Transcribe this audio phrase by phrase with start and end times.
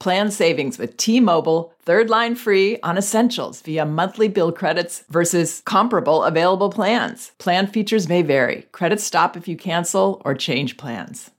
[0.00, 6.24] Plan savings with T-Mobile, third line free on essentials via monthly bill credits versus comparable
[6.24, 7.32] available plans.
[7.38, 8.66] Plan features may vary.
[8.72, 11.30] Credits stop if you cancel or change plans.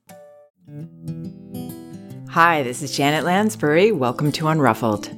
[2.30, 3.92] Hi, this is Janet Lansbury.
[3.92, 5.09] Welcome to Unruffled.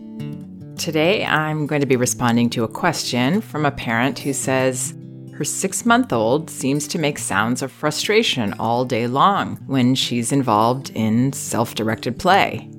[0.77, 4.93] Today I'm going to be responding to a question from a parent who says,
[5.33, 10.31] her six month old seems to make sounds of frustration all day long when she's
[10.31, 12.69] involved in self directed play.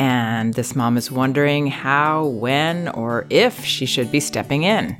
[0.00, 4.96] And this mom is wondering how, when, or if she should be stepping in.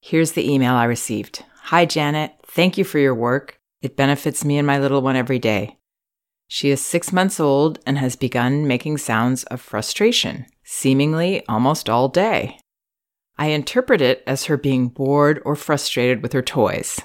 [0.00, 2.34] Here's the email I received Hi, Janet.
[2.46, 3.58] Thank you for your work.
[3.82, 5.76] It benefits me and my little one every day.
[6.46, 12.08] She is six months old and has begun making sounds of frustration, seemingly almost all
[12.08, 12.60] day.
[13.38, 17.00] I interpret it as her being bored or frustrated with her toys.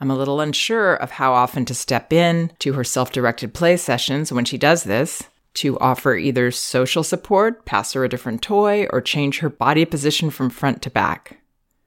[0.00, 3.76] I'm a little unsure of how often to step in to her self directed play
[3.76, 5.24] sessions when she does this,
[5.54, 10.30] to offer either social support, pass her a different toy, or change her body position
[10.30, 11.38] from front to back.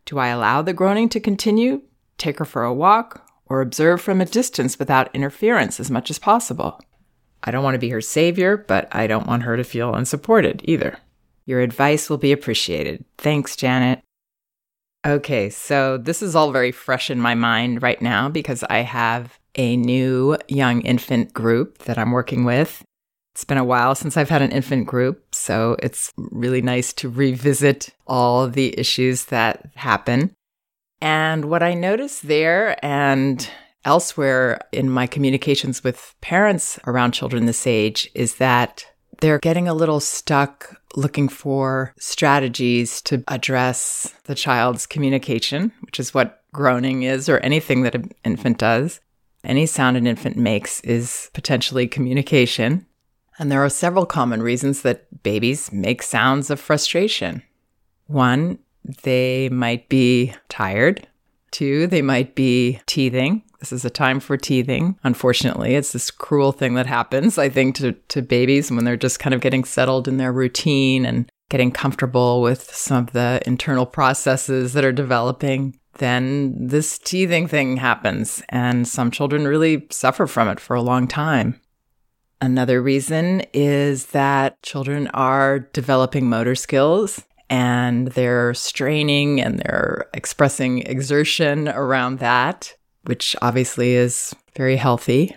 [0.05, 1.81] Do I allow the groaning to continue,
[2.17, 6.19] take her for a walk, or observe from a distance without interference as much as
[6.19, 6.79] possible?
[7.41, 10.61] I don't want to be her savior, but I don't want her to feel unsupported
[10.65, 10.99] either.
[11.45, 13.03] Your advice will be appreciated.
[13.17, 14.02] Thanks, Janet.
[15.05, 19.37] Okay, so this is all very fresh in my mind right now because I have
[19.55, 22.83] a new young infant group that I'm working with.
[23.35, 27.09] It's been a while since I've had an infant group, so it's really nice to
[27.09, 30.33] revisit all the issues that happen.
[31.01, 33.49] And what I notice there and
[33.83, 38.85] elsewhere in my communications with parents around children this age is that
[39.23, 46.13] they're getting a little stuck looking for strategies to address the child's communication, which is
[46.13, 48.99] what groaning is or anything that an infant does.
[49.45, 52.85] Any sound an infant makes is potentially communication.
[53.39, 57.43] And there are several common reasons that babies make sounds of frustration.
[58.07, 58.59] One,
[59.03, 61.07] they might be tired.
[61.51, 63.41] Two, they might be teething.
[63.63, 64.99] This is a time for teething.
[65.05, 69.21] Unfortunately, it's this cruel thing that happens, I think, to, to babies when they're just
[69.21, 73.85] kind of getting settled in their routine and getting comfortable with some of the internal
[73.85, 75.79] processes that are developing.
[75.99, 81.07] Then this teething thing happens, and some children really suffer from it for a long
[81.07, 81.57] time.
[82.41, 90.79] Another reason is that children are developing motor skills and they're straining and they're expressing
[90.79, 92.75] exertion around that
[93.05, 95.35] which obviously is very healthy.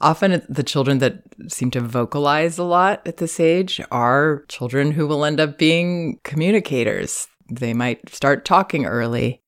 [0.00, 5.06] Often, the children that seem to vocalize a lot at this age are children who
[5.06, 7.28] will end up being communicators.
[7.50, 9.40] They might start talking early.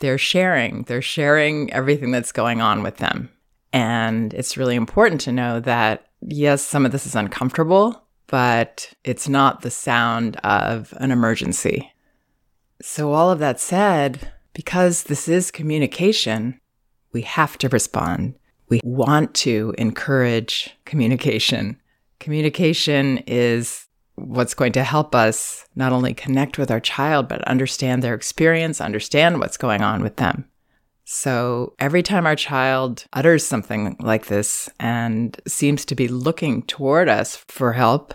[0.00, 3.30] They're sharing, they're sharing everything that's going on with them.
[3.72, 9.28] And it's really important to know that, yes, some of this is uncomfortable, but it's
[9.28, 11.92] not the sound of an emergency.
[12.82, 16.59] So, all of that said, because this is communication,
[17.12, 18.34] we have to respond.
[18.68, 21.80] We want to encourage communication.
[22.20, 28.02] Communication is what's going to help us not only connect with our child, but understand
[28.02, 30.44] their experience, understand what's going on with them.
[31.04, 37.08] So every time our child utters something like this and seems to be looking toward
[37.08, 38.14] us for help,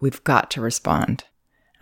[0.00, 1.24] we've got to respond.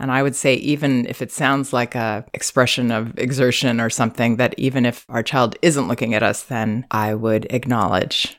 [0.04, 4.36] And I would say, even if it sounds like a expression of exertion or something,
[4.36, 8.38] that even if our child isn't looking at us, then I would acknowledge,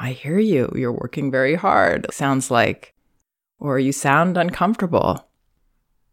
[0.00, 0.72] I hear you.
[0.74, 2.06] You're working very hard.
[2.10, 2.94] Sounds like,
[3.58, 5.28] or you sound uncomfortable.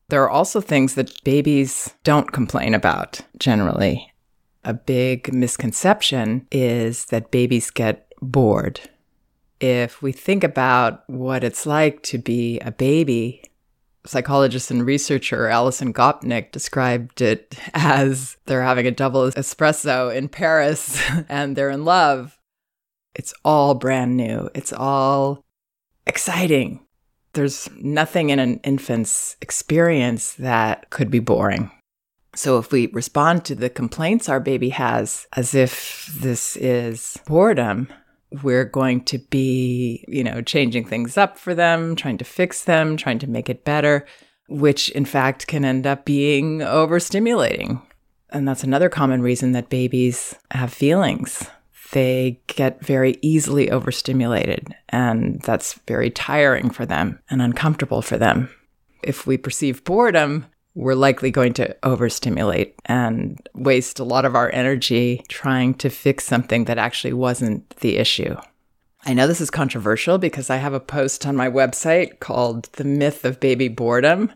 [0.10, 4.14] There are also things that babies don't complain about generally.
[4.66, 8.82] A big misconception is that babies get bored.
[9.62, 13.44] If we think about what it's like to be a baby,
[14.06, 21.02] psychologist and researcher Alison Gopnik described it as they're having a double espresso in Paris
[21.30, 22.38] and they're in love.
[23.14, 24.50] It's all brand new.
[24.54, 25.44] It's all
[26.08, 26.86] exciting.
[27.34, 31.72] There's nothing in an infant's experience that could be boring.
[32.34, 37.90] So if we respond to the complaints our baby has as if this is boredom,
[38.44, 42.98] we're going to be, you know, changing things up for them, trying to fix them,
[42.98, 44.06] trying to make it better,
[44.48, 47.82] which in fact can end up being overstimulating.
[48.30, 51.50] And that's another common reason that babies have feelings.
[51.92, 58.50] They get very easily overstimulated, and that's very tiring for them and uncomfortable for them.
[59.04, 60.46] If we perceive boredom,
[60.76, 66.24] we're likely going to overstimulate and waste a lot of our energy trying to fix
[66.24, 68.36] something that actually wasn't the issue.
[69.04, 72.84] I know this is controversial because I have a post on my website called The
[72.84, 74.32] Myth of Baby Boredom.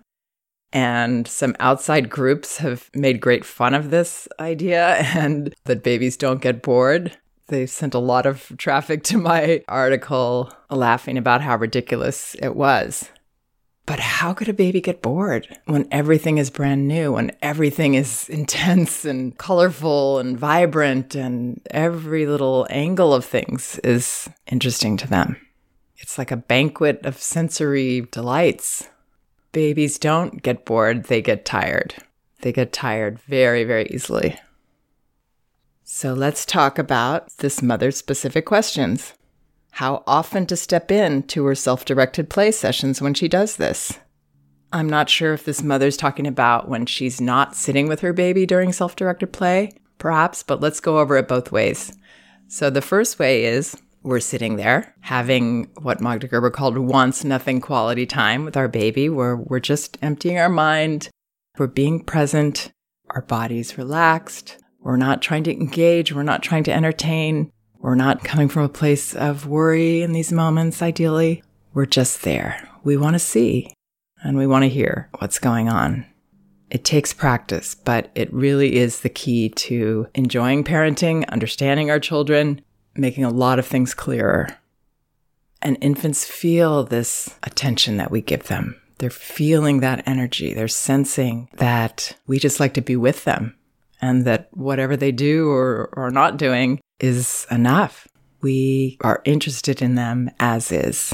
[0.73, 6.41] And some outside groups have made great fun of this idea and that babies don't
[6.41, 7.15] get bored.
[7.47, 13.09] They sent a lot of traffic to my article laughing about how ridiculous it was.
[13.85, 18.27] But how could a baby get bored when everything is brand new, when everything is
[18.29, 25.37] intense and colorful and vibrant, and every little angle of things is interesting to them?
[25.97, 28.89] It's like a banquet of sensory delights.
[29.51, 31.95] Babies don't get bored, they get tired.
[32.41, 34.37] They get tired very, very easily.
[35.83, 39.13] So let's talk about this mother specific questions
[39.75, 44.00] how often to step in to her self directed play sessions when she does this.
[44.72, 48.45] I'm not sure if this mother's talking about when she's not sitting with her baby
[48.45, 51.92] during self directed play, perhaps, but let's go over it both ways.
[52.48, 57.60] So the first way is we're sitting there having what Magda Gerber called wants nothing
[57.60, 61.10] quality time with our baby, where we're just emptying our mind,
[61.57, 62.71] we're being present,
[63.10, 67.51] our body's relaxed, we're not trying to engage, we're not trying to entertain,
[67.85, 71.43] we're not coming from a place of worry in these moments, ideally.
[71.75, 72.67] We're just there.
[72.83, 73.71] We want to see
[74.23, 76.07] and we want to hear what's going on.
[76.71, 82.59] It takes practice, but it really is the key to enjoying parenting, understanding our children,
[82.95, 84.47] making a lot of things clearer.
[85.61, 88.81] And infants feel this attention that we give them.
[88.97, 90.55] They're feeling that energy.
[90.55, 93.55] They're sensing that we just like to be with them
[94.06, 98.07] and that whatever they do or are not doing is enough.
[98.42, 101.13] We are interested in them as is.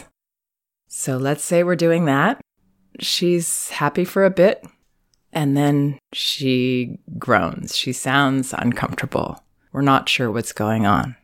[0.88, 2.42] So let's say we're doing that.
[3.00, 4.66] She's happy for a bit,
[5.32, 7.76] and then she groans.
[7.78, 9.42] She sounds uncomfortable.
[9.72, 11.16] We're not sure what's going on.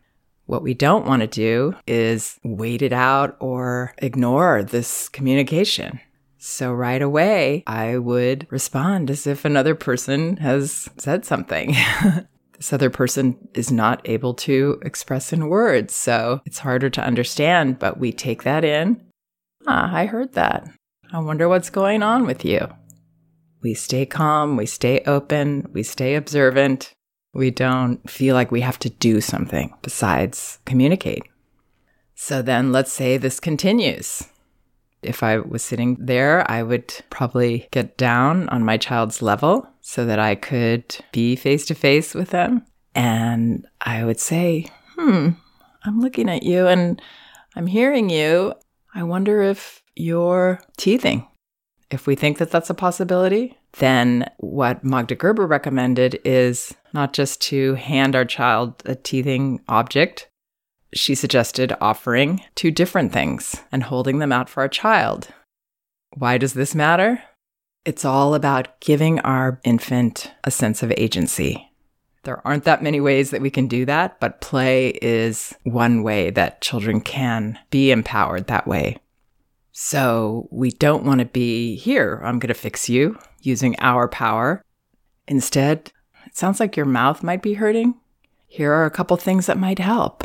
[0.45, 5.99] What we don't want to do is wait it out or ignore this communication.
[6.39, 11.75] So right away, I would respond as if another person has said something.
[12.55, 15.95] this other person is not able to express in words.
[15.95, 19.01] So it's harder to understand, but we take that in.
[19.65, 20.67] Ah, I heard that.
[21.11, 22.67] I wonder what's going on with you.
[23.61, 26.93] We stay calm, we stay open, we stay observant.
[27.33, 31.23] We don't feel like we have to do something besides communicate.
[32.15, 34.23] So then let's say this continues.
[35.01, 40.05] If I was sitting there, I would probably get down on my child's level so
[40.05, 42.65] that I could be face to face with them.
[42.95, 45.29] And I would say, Hmm,
[45.83, 47.01] I'm looking at you and
[47.55, 48.53] I'm hearing you.
[48.95, 51.27] I wonder if you're teething.
[51.89, 57.39] If we think that that's a possibility, then what Magda Gerber recommended is not just
[57.41, 60.27] to hand our child a teething object,
[60.93, 65.29] she suggested offering two different things and holding them out for our child.
[66.15, 67.23] Why does this matter?
[67.85, 71.71] It's all about giving our infant a sense of agency.
[72.23, 76.29] There aren't that many ways that we can do that, but play is one way
[76.31, 78.97] that children can be empowered that way.
[79.71, 84.61] So we don't want to be here, I'm going to fix you using our power.
[85.27, 85.91] Instead,
[86.25, 87.95] it sounds like your mouth might be hurting.
[88.47, 90.23] Here are a couple things that might help.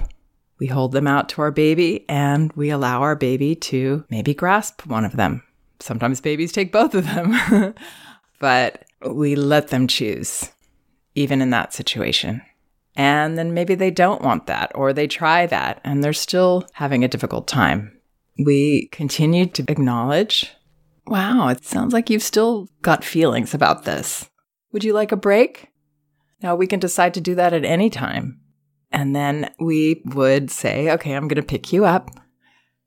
[0.62, 4.86] We hold them out to our baby and we allow our baby to maybe grasp
[4.86, 5.42] one of them.
[5.80, 7.74] Sometimes babies take both of them,
[8.38, 10.52] but we let them choose,
[11.16, 12.42] even in that situation.
[12.94, 17.02] And then maybe they don't want that, or they try that and they're still having
[17.02, 18.00] a difficult time.
[18.38, 20.54] We continue to acknowledge
[21.08, 24.30] wow, it sounds like you've still got feelings about this.
[24.70, 25.72] Would you like a break?
[26.40, 28.38] Now we can decide to do that at any time.
[28.92, 32.10] And then we would say, okay, I'm going to pick you up.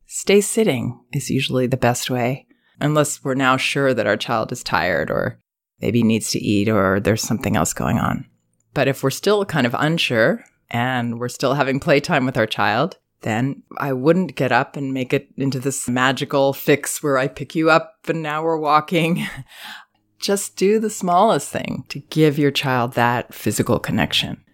[0.05, 2.45] Stay sitting is usually the best way,
[2.79, 5.39] unless we're now sure that our child is tired or
[5.81, 8.25] maybe needs to eat or there's something else going on.
[8.73, 12.97] But if we're still kind of unsure and we're still having playtime with our child,
[13.21, 17.55] then I wouldn't get up and make it into this magical fix where I pick
[17.55, 19.25] you up and now we're walking.
[20.19, 24.44] Just do the smallest thing to give your child that physical connection.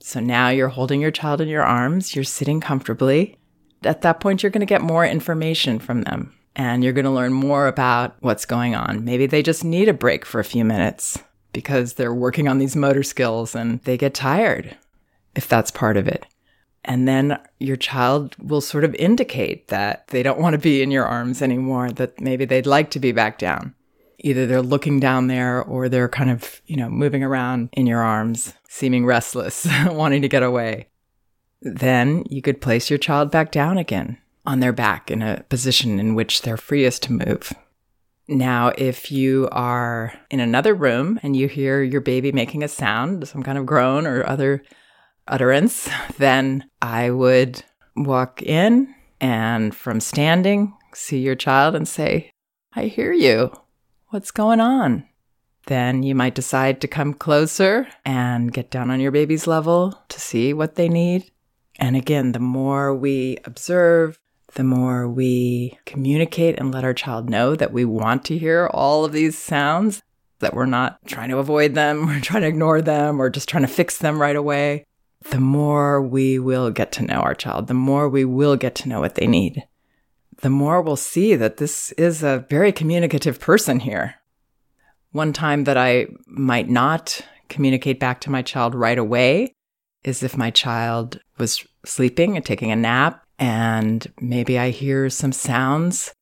[0.00, 3.36] So now you're holding your child in your arms, you're sitting comfortably.
[3.82, 7.10] At that point, you're going to get more information from them and you're going to
[7.10, 9.04] learn more about what's going on.
[9.04, 12.76] Maybe they just need a break for a few minutes because they're working on these
[12.76, 14.76] motor skills and they get tired,
[15.34, 16.26] if that's part of it.
[16.84, 20.90] And then your child will sort of indicate that they don't want to be in
[20.90, 23.74] your arms anymore, that maybe they'd like to be back down.
[24.18, 28.02] Either they're looking down there or they're kind of, you know, moving around in your
[28.02, 30.88] arms, seeming restless, wanting to get away.
[31.62, 36.00] Then you could place your child back down again on their back in a position
[36.00, 37.52] in which they're freest to move.
[38.28, 43.26] Now, if you are in another room and you hear your baby making a sound,
[43.26, 44.62] some kind of groan or other
[45.26, 47.62] utterance, then I would
[47.96, 52.30] walk in and from standing, see your child and say,
[52.74, 53.50] I hear you.
[54.10, 55.04] What's going on?
[55.66, 60.18] Then you might decide to come closer and get down on your baby's level to
[60.18, 61.30] see what they need.
[61.78, 64.18] And again, the more we observe,
[64.54, 69.04] the more we communicate and let our child know that we want to hear all
[69.04, 70.02] of these sounds,
[70.38, 73.66] that we're not trying to avoid them, we're trying to ignore them, or just trying
[73.66, 74.86] to fix them right away,
[75.32, 78.88] the more we will get to know our child, the more we will get to
[78.88, 79.64] know what they need.
[80.40, 84.14] The more we'll see that this is a very communicative person here.
[85.10, 89.52] One time that I might not communicate back to my child right away
[90.04, 95.32] is if my child was sleeping and taking a nap, and maybe I hear some
[95.32, 96.12] sounds.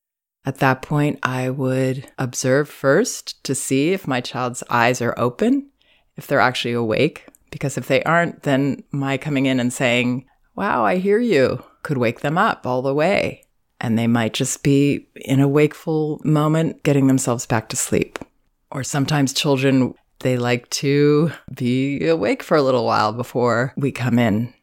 [0.45, 5.69] At that point, I would observe first to see if my child's eyes are open,
[6.15, 7.27] if they're actually awake.
[7.51, 11.97] Because if they aren't, then my coming in and saying, Wow, I hear you, could
[11.97, 13.46] wake them up all the way.
[13.79, 18.19] And they might just be in a wakeful moment getting themselves back to sleep.
[18.71, 24.17] Or sometimes children, they like to be awake for a little while before we come
[24.17, 24.53] in.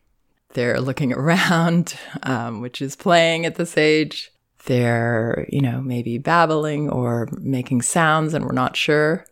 [0.55, 4.31] They're looking around, um, which is playing at this age.
[4.67, 9.27] They're, you know, maybe babbling or making sounds and we're not sure.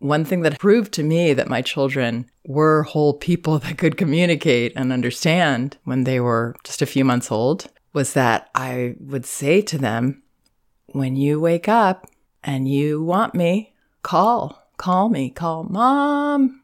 [0.00, 4.72] One thing that proved to me that my children were whole people that could communicate
[4.76, 9.62] and understand when they were just a few months old was that I would say
[9.62, 10.22] to them,
[10.88, 12.06] when you wake up
[12.42, 13.72] and you want me,
[14.02, 16.60] call, call me, call mom.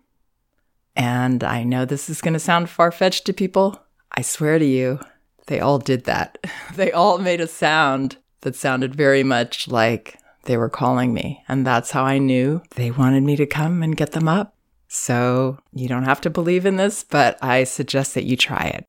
[0.95, 3.81] And I know this is going to sound far fetched to people.
[4.13, 5.01] I swear to you,
[5.47, 6.39] they all did that.
[6.75, 11.43] they all made a sound that sounded very much like they were calling me.
[11.49, 14.55] And that's how I knew they wanted me to come and get them up.
[14.89, 18.85] So you don't have to believe in this, but I suggest that you try it.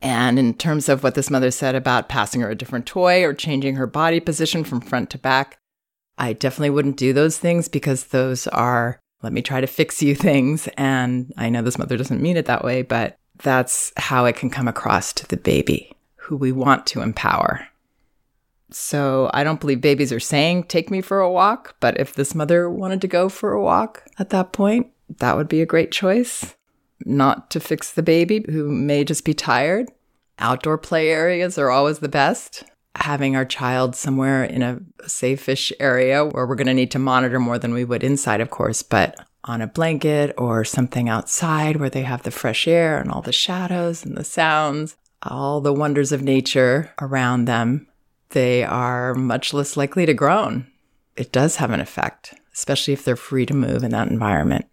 [0.00, 3.34] And in terms of what this mother said about passing her a different toy or
[3.34, 5.58] changing her body position from front to back,
[6.16, 10.14] I definitely wouldn't do those things because those are, let me try to fix you
[10.16, 10.68] things.
[10.76, 14.50] And I know this mother doesn't mean it that way, but that's how it can
[14.50, 17.66] come across to the baby who we want to empower.
[18.70, 21.76] So I don't believe babies are saying, take me for a walk.
[21.80, 24.88] But if this mother wanted to go for a walk at that point,
[25.18, 26.54] that would be a great choice.
[27.04, 29.90] Not to fix the baby who may just be tired.
[30.38, 32.64] Outdoor play areas are always the best.
[32.96, 37.38] Having our child somewhere in a safe-ish area where we're going to need to monitor
[37.38, 41.90] more than we would inside, of course, but on a blanket or something outside where
[41.90, 46.12] they have the fresh air and all the shadows and the sounds, all the wonders
[46.12, 47.86] of nature around them,
[48.30, 50.66] they are much less likely to groan.
[51.16, 54.66] It does have an effect, especially if they're free to move in that environment.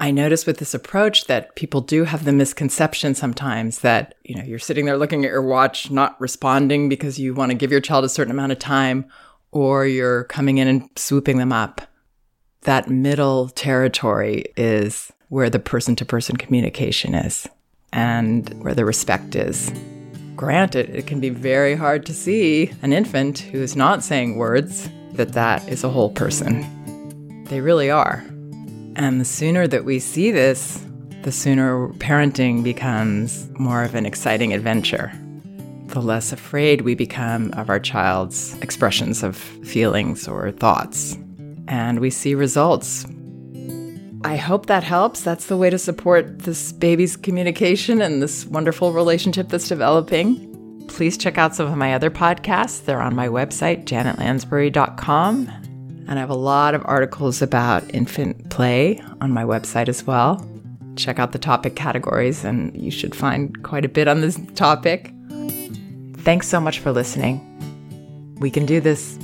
[0.00, 4.44] I notice with this approach that people do have the misconception sometimes that, you know,
[4.44, 7.80] you're sitting there looking at your watch, not responding because you want to give your
[7.80, 9.06] child a certain amount of time,
[9.50, 11.80] or you're coming in and swooping them up.
[12.62, 17.48] That middle territory is where the person to person communication is
[17.92, 19.72] and where the respect is.
[20.36, 24.88] Granted, it can be very hard to see an infant who is not saying words
[25.14, 27.44] that that is a whole person.
[27.46, 28.24] They really are.
[28.98, 30.84] And the sooner that we see this,
[31.22, 35.12] the sooner parenting becomes more of an exciting adventure.
[35.86, 41.16] The less afraid we become of our child's expressions of feelings or thoughts.
[41.68, 43.06] And we see results.
[44.24, 45.20] I hope that helps.
[45.22, 50.86] That's the way to support this baby's communication and this wonderful relationship that's developing.
[50.88, 52.84] Please check out some of my other podcasts.
[52.84, 55.67] They're on my website, janetlansbury.com.
[56.08, 60.44] And I have a lot of articles about infant play on my website as well.
[60.96, 65.12] Check out the topic categories, and you should find quite a bit on this topic.
[66.22, 67.44] Thanks so much for listening.
[68.40, 69.18] We can do this.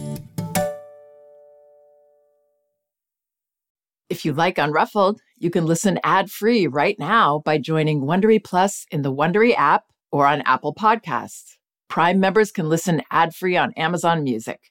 [4.11, 9.01] If you like Unruffled, you can listen ad-free right now by joining Wondery Plus in
[9.03, 11.57] the Wondery app or on Apple Podcasts.
[11.89, 14.71] Prime members can listen ad-free on Amazon Music.